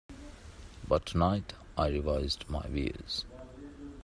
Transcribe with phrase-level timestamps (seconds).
[0.87, 3.23] But tonight I revised my views.